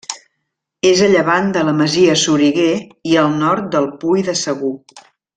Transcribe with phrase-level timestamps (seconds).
[0.91, 2.71] És a llevant de la Masia Soriguer
[3.13, 4.73] i al nord del Pui de Segur.